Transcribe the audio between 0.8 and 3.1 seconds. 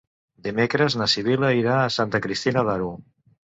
na Sibil·la irà a Santa Cristina d'Aro.